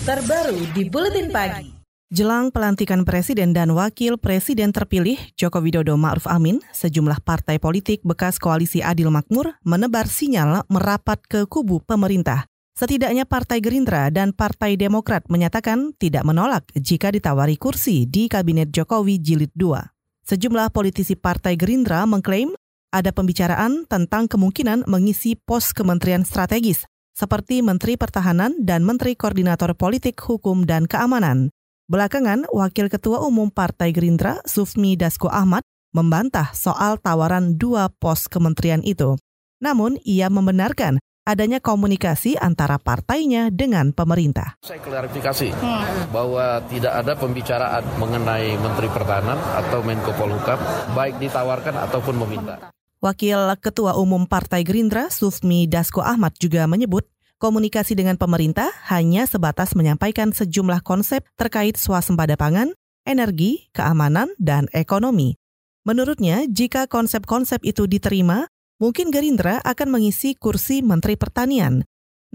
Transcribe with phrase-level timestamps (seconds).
[0.00, 1.76] terbaru di Buletin Pagi.
[2.08, 8.40] Jelang pelantikan Presiden dan Wakil Presiden terpilih Joko Widodo Ma'ruf Amin, sejumlah partai politik bekas
[8.40, 12.48] koalisi Adil Makmur menebar sinyal merapat ke kubu pemerintah.
[12.72, 19.20] Setidaknya Partai Gerindra dan Partai Demokrat menyatakan tidak menolak jika ditawari kursi di Kabinet Jokowi
[19.20, 19.84] Jilid 2.
[20.24, 22.56] Sejumlah politisi Partai Gerindra mengklaim
[22.88, 26.89] ada pembicaraan tentang kemungkinan mengisi pos kementerian strategis
[27.20, 31.52] seperti Menteri Pertahanan dan Menteri Koordinator Politik Hukum dan Keamanan.
[31.92, 35.60] Belakangan, Wakil Ketua Umum Partai Gerindra, Sufmi Dasko Ahmad,
[35.92, 39.20] membantah soal tawaran dua pos kementerian itu.
[39.60, 40.96] Namun, ia membenarkan
[41.28, 44.56] adanya komunikasi antara partainya dengan pemerintah.
[44.64, 46.08] Saya klarifikasi hmm.
[46.08, 50.56] bahwa tidak ada pembicaraan mengenai Menteri Pertahanan atau Menko Polhukam,
[50.96, 52.72] baik ditawarkan ataupun meminta.
[53.00, 57.08] Wakil Ketua Umum Partai Gerindra, Sufmi Dasko Ahmad juga menyebut
[57.40, 62.76] komunikasi dengan pemerintah hanya sebatas menyampaikan sejumlah konsep terkait swasembada pangan,
[63.08, 65.40] energi, keamanan, dan ekonomi.
[65.88, 68.44] Menurutnya, jika konsep-konsep itu diterima,
[68.76, 71.80] mungkin Gerindra akan mengisi kursi Menteri Pertanian.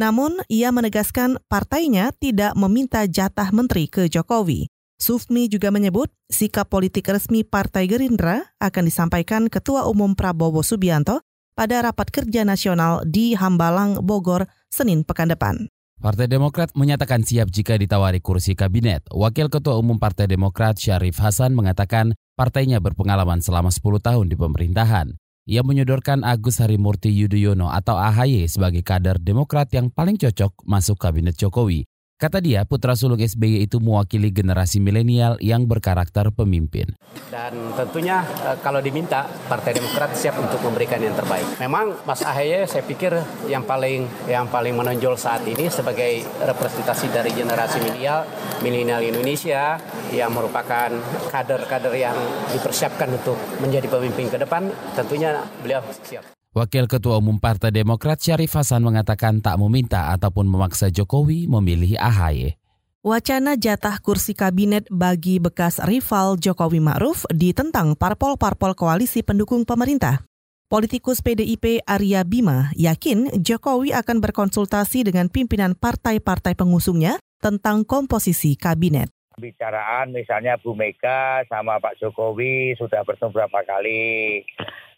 [0.02, 4.66] Namun, ia menegaskan partainya tidak meminta jatah menteri ke Jokowi.
[4.96, 11.20] Sufmi juga menyebut sikap politik resmi Partai Gerindra akan disampaikan Ketua Umum Prabowo Subianto
[11.52, 15.68] pada rapat kerja nasional di Hambalang, Bogor, Senin pekan depan.
[15.96, 19.08] Partai Demokrat menyatakan siap jika ditawari kursi kabinet.
[19.12, 25.16] Wakil Ketua Umum Partai Demokrat Syarif Hasan mengatakan partainya berpengalaman selama 10 tahun di pemerintahan.
[25.46, 31.38] Ia menyodorkan Agus Harimurti Yudhoyono atau AHY sebagai kader Demokrat yang paling cocok masuk kabinet
[31.40, 31.88] Jokowi.
[32.16, 36.96] Kata dia, putra sulung SBY itu mewakili generasi milenial yang berkarakter pemimpin.
[37.28, 41.44] Dan tentunya eh, kalau diminta, Partai Demokrat siap untuk memberikan yang terbaik.
[41.60, 43.20] Memang Mas Ahaye saya pikir
[43.52, 48.24] yang paling yang paling menonjol saat ini sebagai representasi dari generasi milenial,
[48.64, 49.76] milenial Indonesia
[50.16, 50.96] yang merupakan
[51.36, 52.16] kader-kader yang
[52.56, 56.35] dipersiapkan untuk menjadi pemimpin ke depan, tentunya beliau siap.
[56.56, 62.56] Wakil Ketua Umum Partai Demokrat Syarif Hasan mengatakan tak meminta ataupun memaksa Jokowi memilih AHY.
[63.04, 70.24] Wacana jatah kursi kabinet bagi bekas rival Jokowi Ma'ruf ditentang parpol-parpol koalisi pendukung pemerintah.
[70.72, 79.12] Politikus PDIP Arya Bima yakin Jokowi akan berkonsultasi dengan pimpinan partai-partai pengusungnya tentang komposisi kabinet.
[79.36, 84.40] Bicaraan misalnya Bu Mega sama Pak Jokowi sudah bertemu berapa kali.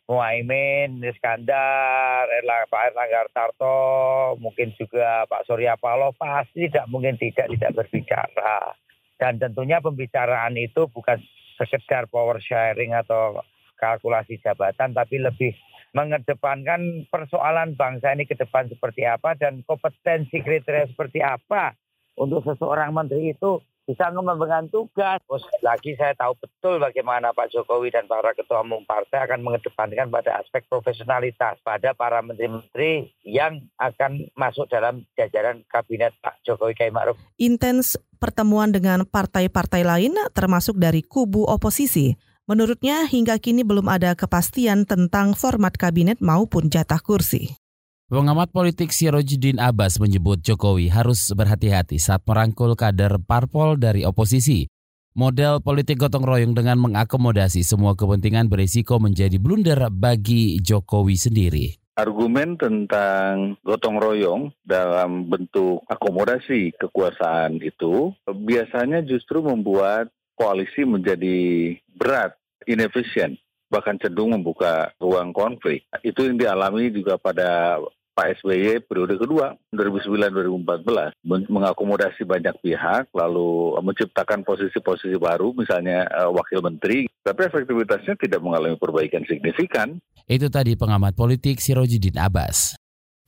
[0.08, 7.52] Muhaimin, Iskandar, Erlang, Pak Erlangga Tarto, mungkin juga Pak Surya Paloh pasti tidak mungkin tidak
[7.52, 8.72] tidak berbicara.
[9.20, 11.20] Dan tentunya pembicaraan itu bukan
[11.60, 13.44] sekedar power sharing atau
[13.76, 15.52] kalkulasi jabatan, tapi lebih
[15.92, 21.76] mengedepankan persoalan bangsa ini ke depan seperti apa dan kompetensi kriteria seperti apa
[22.18, 25.24] untuk seseorang menteri itu bisa mengembangkan tugas.
[25.24, 30.12] Terus lagi saya tahu betul bagaimana Pak Jokowi dan para ketua umum partai akan mengedepankan
[30.12, 36.92] pada aspek profesionalitas pada para menteri-menteri yang akan masuk dalam jajaran kabinet Pak Jokowi Kiai
[36.92, 37.16] Ma'ruf.
[37.40, 42.20] Intens pertemuan dengan partai-partai lain termasuk dari kubu oposisi.
[42.48, 47.67] Menurutnya hingga kini belum ada kepastian tentang format kabinet maupun jatah kursi.
[48.08, 54.64] Pengamat politik Sirojudin Abbas menyebut Jokowi harus berhati-hati saat merangkul kader parpol dari oposisi.
[55.12, 61.66] Model politik gotong royong dengan mengakomodasi semua kepentingan berisiko menjadi blunder bagi Jokowi sendiri.
[62.00, 70.08] Argumen tentang gotong royong dalam bentuk akomodasi kekuasaan itu biasanya justru membuat
[70.40, 73.36] koalisi menjadi berat, inefisien
[73.68, 75.84] bahkan cenderung membuka ruang konflik.
[76.00, 77.80] Itu yang dialami juga pada
[78.18, 86.66] Pak SBY periode kedua 2009-2014 mengakomodasi banyak pihak lalu menciptakan posisi-posisi baru misalnya uh, wakil
[86.66, 90.02] menteri tapi efektivitasnya tidak mengalami perbaikan signifikan.
[90.26, 92.74] Itu tadi pengamat politik Sirojudin Abbas.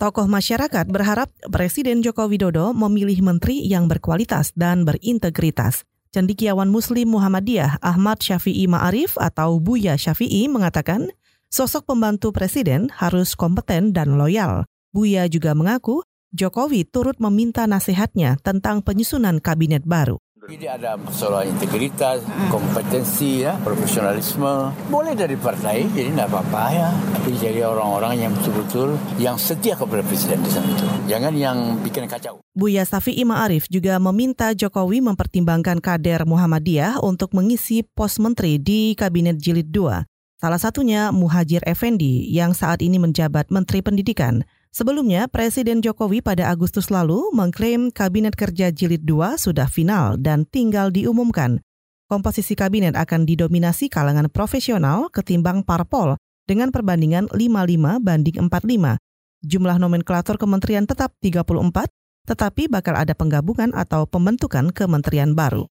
[0.02, 5.86] Tokoh masyarakat berharap Presiden Joko Widodo memilih menteri yang berkualitas dan berintegritas.
[6.10, 11.14] Cendikiawan Muslim Muhammadiyah Ahmad Syafi'i Ma'arif atau Buya Syafi'i mengatakan,
[11.54, 14.66] sosok pembantu presiden harus kompeten dan loyal.
[14.90, 16.02] Buya juga mengaku
[16.34, 20.18] Jokowi turut meminta nasihatnya tentang penyusunan kabinet baru.
[20.50, 24.74] Jadi ada soal integritas, kompetensi, ya, profesionalisme.
[24.90, 26.90] Boleh dari partai, jadi tidak apa-apa ya.
[26.90, 30.86] Tapi jadi orang-orang yang betul-betul yang setia kepada presiden di sana itu.
[31.06, 32.42] Jangan yang bikin kacau.
[32.58, 39.38] Buya Safi'i Ma'arif juga meminta Jokowi mempertimbangkan kader Muhammadiyah untuk mengisi pos menteri di Kabinet
[39.38, 40.42] Jilid 2.
[40.42, 44.42] Salah satunya Muhajir Effendi yang saat ini menjabat Menteri Pendidikan.
[44.70, 50.94] Sebelumnya, Presiden Jokowi pada Agustus lalu mengklaim Kabinet Kerja Jilid 2 sudah final dan tinggal
[50.94, 51.66] diumumkan.
[52.10, 56.18] Komposisi kabinet akan didominasi kalangan profesional ketimbang parpol
[56.50, 58.98] dengan perbandingan 55 banding 45.
[59.46, 61.86] Jumlah nomenklatur kementerian tetap 34,
[62.26, 65.70] tetapi bakal ada penggabungan atau pembentukan kementerian baru.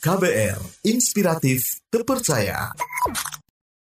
[0.00, 2.72] KBR, inspiratif, terpercaya.